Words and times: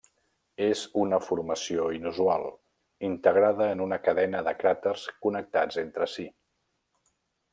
És 0.67 0.79
una 1.01 1.17
formació 1.25 1.83
inusual, 1.97 2.47
integrada 3.11 3.67
en 3.75 3.85
una 3.87 4.01
cadena 4.07 4.41
de 4.51 4.57
cràters 4.63 5.07
connectats 5.27 5.81
entre 5.85 6.09
si. 6.17 6.29